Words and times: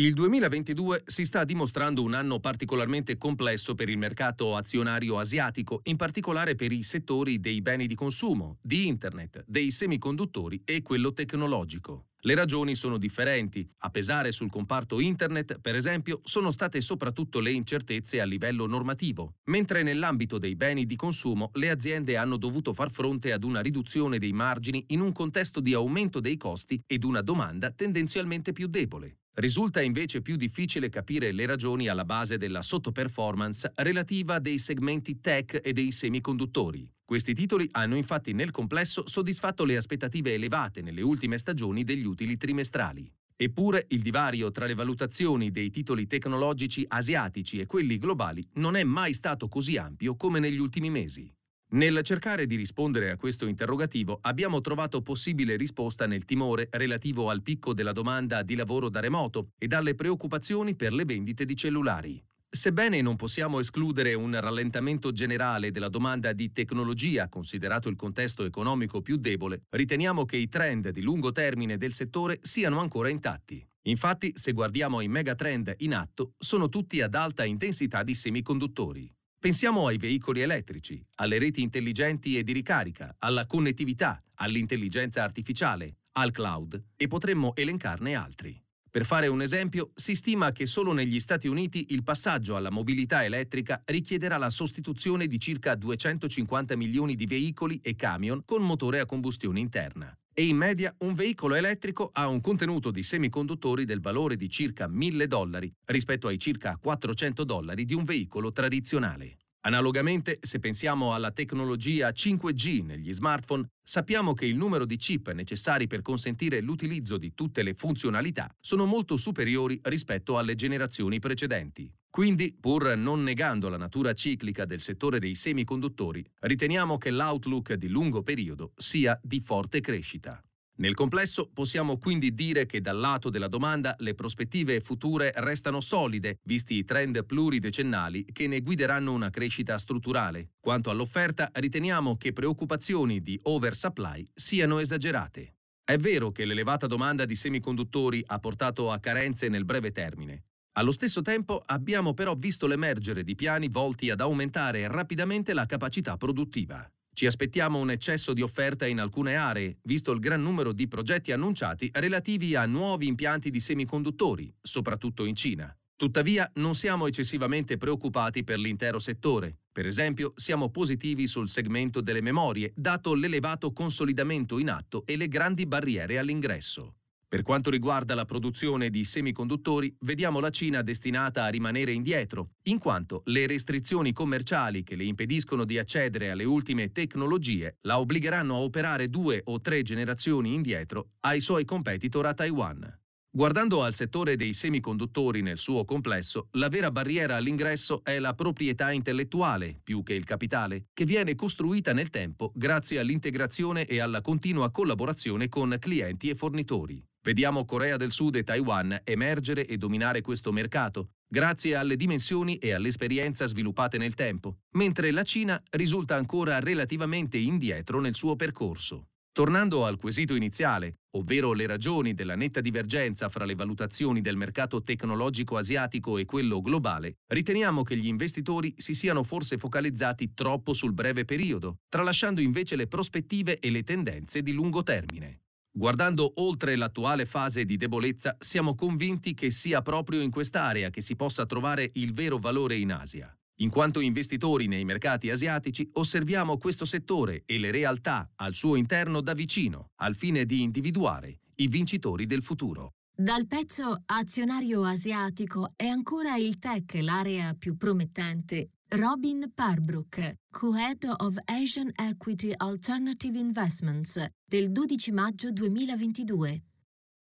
Il 0.00 0.14
2022 0.14 1.02
si 1.04 1.26
sta 1.26 1.44
dimostrando 1.44 2.02
un 2.02 2.14
anno 2.14 2.40
particolarmente 2.40 3.18
complesso 3.18 3.74
per 3.74 3.90
il 3.90 3.98
mercato 3.98 4.56
azionario 4.56 5.18
asiatico, 5.18 5.80
in 5.82 5.96
particolare 5.96 6.54
per 6.54 6.72
i 6.72 6.82
settori 6.82 7.38
dei 7.38 7.60
beni 7.60 7.86
di 7.86 7.94
consumo, 7.94 8.56
di 8.62 8.86
Internet, 8.86 9.44
dei 9.46 9.70
semiconduttori 9.70 10.62
e 10.64 10.80
quello 10.80 11.12
tecnologico. 11.12 12.06
Le 12.20 12.34
ragioni 12.34 12.74
sono 12.76 12.96
differenti. 12.96 13.70
A 13.80 13.90
pesare 13.90 14.32
sul 14.32 14.48
comparto 14.48 15.00
Internet, 15.00 15.60
per 15.60 15.74
esempio, 15.74 16.20
sono 16.22 16.50
state 16.50 16.80
soprattutto 16.80 17.38
le 17.38 17.52
incertezze 17.52 18.22
a 18.22 18.24
livello 18.24 18.64
normativo, 18.64 19.34
mentre 19.50 19.82
nell'ambito 19.82 20.38
dei 20.38 20.56
beni 20.56 20.86
di 20.86 20.96
consumo 20.96 21.50
le 21.52 21.68
aziende 21.68 22.16
hanno 22.16 22.38
dovuto 22.38 22.72
far 22.72 22.90
fronte 22.90 23.32
ad 23.32 23.44
una 23.44 23.60
riduzione 23.60 24.18
dei 24.18 24.32
margini 24.32 24.82
in 24.88 25.00
un 25.00 25.12
contesto 25.12 25.60
di 25.60 25.74
aumento 25.74 26.20
dei 26.20 26.38
costi 26.38 26.82
ed 26.86 27.04
una 27.04 27.20
domanda 27.20 27.70
tendenzialmente 27.70 28.52
più 28.52 28.66
debole. 28.66 29.19
Risulta 29.34 29.80
invece 29.80 30.22
più 30.22 30.34
difficile 30.34 30.88
capire 30.88 31.30
le 31.30 31.46
ragioni 31.46 31.88
alla 31.88 32.04
base 32.04 32.36
della 32.36 32.62
sottoperformance 32.62 33.72
relativa 33.76 34.40
dei 34.40 34.58
segmenti 34.58 35.20
tech 35.20 35.60
e 35.62 35.72
dei 35.72 35.92
semiconduttori. 35.92 36.88
Questi 37.04 37.32
titoli 37.32 37.68
hanno 37.72 37.96
infatti 37.96 38.32
nel 38.32 38.50
complesso 38.50 39.06
soddisfatto 39.06 39.64
le 39.64 39.76
aspettative 39.76 40.34
elevate 40.34 40.82
nelle 40.82 41.02
ultime 41.02 41.38
stagioni 41.38 41.84
degli 41.84 42.04
utili 42.04 42.36
trimestrali. 42.36 43.10
Eppure 43.36 43.86
il 43.88 44.02
divario 44.02 44.50
tra 44.50 44.66
le 44.66 44.74
valutazioni 44.74 45.50
dei 45.50 45.70
titoli 45.70 46.06
tecnologici 46.06 46.84
asiatici 46.86 47.58
e 47.58 47.66
quelli 47.66 47.98
globali 47.98 48.46
non 48.54 48.76
è 48.76 48.84
mai 48.84 49.14
stato 49.14 49.48
così 49.48 49.76
ampio 49.76 50.16
come 50.16 50.40
negli 50.40 50.58
ultimi 50.58 50.90
mesi. 50.90 51.32
Nel 51.72 52.00
cercare 52.02 52.46
di 52.46 52.56
rispondere 52.56 53.10
a 53.10 53.16
questo 53.16 53.46
interrogativo 53.46 54.18
abbiamo 54.22 54.60
trovato 54.60 55.02
possibile 55.02 55.54
risposta 55.54 56.04
nel 56.06 56.24
timore 56.24 56.66
relativo 56.72 57.30
al 57.30 57.42
picco 57.42 57.74
della 57.74 57.92
domanda 57.92 58.42
di 58.42 58.56
lavoro 58.56 58.88
da 58.88 58.98
remoto 58.98 59.50
e 59.56 59.68
dalle 59.68 59.94
preoccupazioni 59.94 60.74
per 60.74 60.92
le 60.92 61.04
vendite 61.04 61.44
di 61.44 61.54
cellulari. 61.54 62.20
Sebbene 62.52 63.00
non 63.00 63.14
possiamo 63.14 63.60
escludere 63.60 64.14
un 64.14 64.36
rallentamento 64.40 65.12
generale 65.12 65.70
della 65.70 65.88
domanda 65.88 66.32
di 66.32 66.50
tecnologia, 66.50 67.28
considerato 67.28 67.88
il 67.88 67.94
contesto 67.94 68.44
economico 68.44 69.00
più 69.00 69.16
debole, 69.16 69.62
riteniamo 69.70 70.24
che 70.24 70.38
i 70.38 70.48
trend 70.48 70.88
di 70.88 71.02
lungo 71.02 71.30
termine 71.30 71.76
del 71.76 71.92
settore 71.92 72.40
siano 72.42 72.80
ancora 72.80 73.10
intatti. 73.10 73.64
Infatti, 73.82 74.32
se 74.34 74.50
guardiamo 74.50 74.98
ai 74.98 75.06
megatrend 75.06 75.74
in 75.78 75.94
atto, 75.94 76.32
sono 76.36 76.68
tutti 76.68 77.00
ad 77.00 77.14
alta 77.14 77.44
intensità 77.44 78.02
di 78.02 78.14
semiconduttori. 78.16 79.08
Pensiamo 79.40 79.86
ai 79.86 79.96
veicoli 79.96 80.42
elettrici, 80.42 81.02
alle 81.14 81.38
reti 81.38 81.62
intelligenti 81.62 82.36
e 82.36 82.42
di 82.42 82.52
ricarica, 82.52 83.16
alla 83.20 83.46
connettività, 83.46 84.22
all'intelligenza 84.34 85.22
artificiale, 85.22 85.96
al 86.18 86.30
cloud 86.30 86.78
e 86.94 87.06
potremmo 87.06 87.56
elencarne 87.56 88.14
altri. 88.14 88.62
Per 88.90 89.06
fare 89.06 89.28
un 89.28 89.40
esempio, 89.40 89.92
si 89.94 90.14
stima 90.14 90.52
che 90.52 90.66
solo 90.66 90.92
negli 90.92 91.18
Stati 91.18 91.48
Uniti 91.48 91.86
il 91.92 92.02
passaggio 92.02 92.54
alla 92.54 92.70
mobilità 92.70 93.24
elettrica 93.24 93.80
richiederà 93.86 94.36
la 94.36 94.50
sostituzione 94.50 95.26
di 95.26 95.40
circa 95.40 95.74
250 95.74 96.76
milioni 96.76 97.14
di 97.14 97.24
veicoli 97.24 97.80
e 97.82 97.96
camion 97.96 98.44
con 98.44 98.60
motore 98.60 99.00
a 99.00 99.06
combustione 99.06 99.58
interna 99.58 100.14
e 100.32 100.46
in 100.46 100.56
media 100.56 100.94
un 100.98 101.14
veicolo 101.14 101.54
elettrico 101.54 102.10
ha 102.12 102.28
un 102.28 102.40
contenuto 102.40 102.90
di 102.90 103.02
semiconduttori 103.02 103.84
del 103.84 104.00
valore 104.00 104.36
di 104.36 104.48
circa 104.48 104.88
1000 104.88 105.26
dollari 105.26 105.72
rispetto 105.86 106.28
ai 106.28 106.38
circa 106.38 106.76
400 106.80 107.44
dollari 107.44 107.84
di 107.84 107.94
un 107.94 108.04
veicolo 108.04 108.52
tradizionale. 108.52 109.36
Analogamente, 109.62 110.38
se 110.40 110.58
pensiamo 110.58 111.12
alla 111.12 111.32
tecnologia 111.32 112.08
5G 112.08 112.82
negli 112.82 113.12
smartphone, 113.12 113.68
sappiamo 113.82 114.32
che 114.32 114.46
il 114.46 114.56
numero 114.56 114.86
di 114.86 114.96
chip 114.96 115.30
necessari 115.32 115.86
per 115.86 116.00
consentire 116.00 116.62
l'utilizzo 116.62 117.18
di 117.18 117.34
tutte 117.34 117.62
le 117.62 117.74
funzionalità 117.74 118.48
sono 118.58 118.86
molto 118.86 119.18
superiori 119.18 119.78
rispetto 119.82 120.38
alle 120.38 120.54
generazioni 120.54 121.18
precedenti. 121.18 121.92
Quindi, 122.10 122.56
pur 122.58 122.96
non 122.96 123.22
negando 123.22 123.68
la 123.68 123.76
natura 123.76 124.12
ciclica 124.12 124.64
del 124.64 124.80
settore 124.80 125.20
dei 125.20 125.36
semiconduttori, 125.36 126.24
riteniamo 126.40 126.98
che 126.98 127.12
l'outlook 127.12 127.74
di 127.74 127.88
lungo 127.88 128.22
periodo 128.22 128.72
sia 128.74 129.18
di 129.22 129.38
forte 129.40 129.80
crescita. 129.80 130.42
Nel 130.80 130.94
complesso 130.94 131.48
possiamo 131.52 131.98
quindi 131.98 132.34
dire 132.34 132.66
che 132.66 132.80
dal 132.80 132.98
lato 132.98 133.28
della 133.28 133.48
domanda 133.48 133.94
le 133.98 134.14
prospettive 134.14 134.80
future 134.80 135.30
restano 135.36 135.80
solide, 135.80 136.38
visti 136.44 136.76
i 136.76 136.84
trend 136.84 137.24
pluridecennali 137.24 138.24
che 138.32 138.48
ne 138.48 138.60
guideranno 138.60 139.12
una 139.12 139.30
crescita 139.30 139.76
strutturale. 139.78 140.52
Quanto 140.58 140.90
all'offerta, 140.90 141.50
riteniamo 141.52 142.16
che 142.16 142.32
preoccupazioni 142.32 143.20
di 143.20 143.38
oversupply 143.42 144.26
siano 144.32 144.78
esagerate. 144.78 145.56
È 145.84 145.96
vero 145.98 146.32
che 146.32 146.44
l'elevata 146.44 146.86
domanda 146.86 147.24
di 147.24 147.34
semiconduttori 147.34 148.22
ha 148.26 148.38
portato 148.38 148.90
a 148.90 148.98
carenze 148.98 149.48
nel 149.48 149.66
breve 149.66 149.90
termine. 149.90 150.44
Allo 150.74 150.92
stesso 150.92 151.20
tempo 151.20 151.60
abbiamo 151.66 152.14
però 152.14 152.34
visto 152.36 152.68
l'emergere 152.68 153.24
di 153.24 153.34
piani 153.34 153.68
volti 153.68 154.08
ad 154.08 154.20
aumentare 154.20 154.86
rapidamente 154.86 155.52
la 155.52 155.66
capacità 155.66 156.16
produttiva. 156.16 156.88
Ci 157.12 157.26
aspettiamo 157.26 157.80
un 157.80 157.90
eccesso 157.90 158.32
di 158.32 158.40
offerta 158.40 158.86
in 158.86 159.00
alcune 159.00 159.34
aree, 159.34 159.78
visto 159.82 160.12
il 160.12 160.20
gran 160.20 160.40
numero 160.40 160.72
di 160.72 160.86
progetti 160.86 161.32
annunciati 161.32 161.90
relativi 161.92 162.54
a 162.54 162.66
nuovi 162.66 163.08
impianti 163.08 163.50
di 163.50 163.58
semiconduttori, 163.58 164.54
soprattutto 164.60 165.24
in 165.24 165.34
Cina. 165.34 165.76
Tuttavia, 165.96 166.48
non 166.54 166.74
siamo 166.76 167.08
eccessivamente 167.08 167.76
preoccupati 167.76 168.44
per 168.44 168.58
l'intero 168.58 169.00
settore. 169.00 169.58
Per 169.72 169.86
esempio, 169.86 170.32
siamo 170.36 170.70
positivi 170.70 171.26
sul 171.26 171.48
segmento 171.48 172.00
delle 172.00 172.22
memorie, 172.22 172.72
dato 172.76 173.14
l'elevato 173.14 173.72
consolidamento 173.72 174.58
in 174.58 174.70
atto 174.70 175.04
e 175.04 175.16
le 175.16 175.28
grandi 175.28 175.66
barriere 175.66 176.16
all'ingresso. 176.16 176.99
Per 177.30 177.42
quanto 177.42 177.70
riguarda 177.70 178.16
la 178.16 178.24
produzione 178.24 178.90
di 178.90 179.04
semiconduttori, 179.04 179.94
vediamo 180.00 180.40
la 180.40 180.50
Cina 180.50 180.82
destinata 180.82 181.44
a 181.44 181.48
rimanere 181.48 181.92
indietro, 181.92 182.54
in 182.64 182.80
quanto 182.80 183.22
le 183.26 183.46
restrizioni 183.46 184.12
commerciali 184.12 184.82
che 184.82 184.96
le 184.96 185.04
impediscono 185.04 185.64
di 185.64 185.78
accedere 185.78 186.30
alle 186.30 186.42
ultime 186.42 186.90
tecnologie 186.90 187.76
la 187.82 188.00
obbligheranno 188.00 188.56
a 188.56 188.58
operare 188.58 189.08
due 189.08 189.42
o 189.44 189.60
tre 189.60 189.82
generazioni 189.82 190.54
indietro 190.54 191.10
ai 191.20 191.38
suoi 191.38 191.64
competitor 191.64 192.26
a 192.26 192.34
Taiwan. 192.34 192.98
Guardando 193.30 193.84
al 193.84 193.94
settore 193.94 194.34
dei 194.34 194.52
semiconduttori 194.52 195.40
nel 195.40 195.58
suo 195.58 195.84
complesso, 195.84 196.48
la 196.54 196.66
vera 196.66 196.90
barriera 196.90 197.36
all'ingresso 197.36 198.02
è 198.02 198.18
la 198.18 198.34
proprietà 198.34 198.90
intellettuale, 198.90 199.78
più 199.80 200.02
che 200.02 200.14
il 200.14 200.24
capitale, 200.24 200.86
che 200.92 201.04
viene 201.04 201.36
costruita 201.36 201.92
nel 201.92 202.10
tempo 202.10 202.50
grazie 202.56 202.98
all'integrazione 202.98 203.84
e 203.84 204.00
alla 204.00 204.20
continua 204.20 204.72
collaborazione 204.72 205.48
con 205.48 205.76
clienti 205.78 206.28
e 206.28 206.34
fornitori. 206.34 207.00
Vediamo 207.22 207.66
Corea 207.66 207.98
del 207.98 208.12
Sud 208.12 208.36
e 208.36 208.42
Taiwan 208.42 209.02
emergere 209.04 209.66
e 209.66 209.76
dominare 209.76 210.22
questo 210.22 210.52
mercato, 210.52 211.10
grazie 211.28 211.74
alle 211.74 211.94
dimensioni 211.94 212.56
e 212.56 212.72
all'esperienza 212.72 213.44
sviluppate 213.44 213.98
nel 213.98 214.14
tempo, 214.14 214.60
mentre 214.70 215.10
la 215.10 215.22
Cina 215.22 215.62
risulta 215.68 216.16
ancora 216.16 216.60
relativamente 216.60 217.36
indietro 217.36 218.00
nel 218.00 218.14
suo 218.14 218.36
percorso. 218.36 219.08
Tornando 219.32 219.84
al 219.84 219.98
quesito 219.98 220.34
iniziale, 220.34 221.00
ovvero 221.16 221.52
le 221.52 221.66
ragioni 221.66 222.14
della 222.14 222.36
netta 222.36 222.62
divergenza 222.62 223.28
fra 223.28 223.44
le 223.44 223.54
valutazioni 223.54 224.22
del 224.22 224.36
mercato 224.36 224.82
tecnologico 224.82 225.58
asiatico 225.58 226.16
e 226.16 226.24
quello 226.24 226.62
globale, 226.62 227.18
riteniamo 227.26 227.82
che 227.82 227.98
gli 227.98 228.06
investitori 228.06 228.72
si 228.78 228.94
siano 228.94 229.22
forse 229.22 229.58
focalizzati 229.58 230.32
troppo 230.32 230.72
sul 230.72 230.94
breve 230.94 231.26
periodo, 231.26 231.80
tralasciando 231.86 232.40
invece 232.40 232.76
le 232.76 232.86
prospettive 232.86 233.58
e 233.58 233.70
le 233.70 233.82
tendenze 233.82 234.40
di 234.40 234.52
lungo 234.52 234.82
termine. 234.82 235.42
Guardando 235.72 236.32
oltre 236.42 236.74
l'attuale 236.74 237.26
fase 237.26 237.64
di 237.64 237.76
debolezza, 237.76 238.36
siamo 238.40 238.74
convinti 238.74 239.34
che 239.34 239.52
sia 239.52 239.82
proprio 239.82 240.20
in 240.20 240.30
quest'area 240.30 240.90
che 240.90 241.00
si 241.00 241.14
possa 241.14 241.46
trovare 241.46 241.90
il 241.94 242.12
vero 242.12 242.38
valore 242.38 242.76
in 242.76 242.90
Asia. 242.92 243.32
In 243.60 243.70
quanto 243.70 244.00
investitori 244.00 244.66
nei 244.66 244.84
mercati 244.84 245.30
asiatici, 245.30 245.88
osserviamo 245.92 246.56
questo 246.56 246.84
settore 246.84 247.42
e 247.44 247.58
le 247.58 247.70
realtà 247.70 248.28
al 248.36 248.54
suo 248.54 248.74
interno 248.74 249.20
da 249.20 249.32
vicino, 249.32 249.90
al 250.00 250.16
fine 250.16 250.44
di 250.44 250.62
individuare 250.62 251.40
i 251.56 251.68
vincitori 251.68 252.26
del 252.26 252.42
futuro. 252.42 252.94
Dal 253.14 253.46
pezzo 253.46 254.02
azionario 254.06 254.82
asiatico 254.82 255.72
è 255.76 255.86
ancora 255.86 256.36
il 256.36 256.58
tech 256.58 256.94
l'area 257.00 257.54
più 257.54 257.76
promettente 257.76 258.70
Robin 258.92 259.52
Parbrook, 259.54 260.18
Co-Head 260.50 261.04
of 261.18 261.36
Asian 261.46 261.92
Equity 261.94 262.52
Alternative 262.56 263.38
Investments, 263.38 264.20
del 264.44 264.72
12 264.72 265.12
maggio 265.12 265.52
2022. 265.52 266.69